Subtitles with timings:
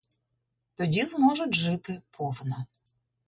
[0.75, 2.65] Тоді зможуть жити повно.